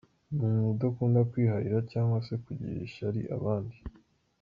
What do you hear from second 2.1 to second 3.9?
se kugirira ishyari abandi.